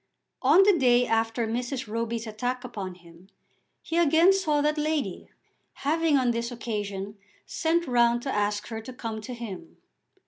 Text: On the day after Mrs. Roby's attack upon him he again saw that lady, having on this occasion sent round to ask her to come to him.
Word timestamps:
On 0.41 0.63
the 0.63 0.75
day 0.75 1.05
after 1.05 1.45
Mrs. 1.45 1.87
Roby's 1.87 2.25
attack 2.25 2.63
upon 2.63 2.95
him 2.95 3.29
he 3.83 3.99
again 3.99 4.33
saw 4.33 4.59
that 4.61 4.79
lady, 4.79 5.29
having 5.85 6.17
on 6.17 6.31
this 6.31 6.51
occasion 6.51 7.19
sent 7.45 7.85
round 7.85 8.23
to 8.23 8.33
ask 8.33 8.69
her 8.69 8.81
to 8.81 8.93
come 8.93 9.21
to 9.21 9.35
him. 9.35 9.77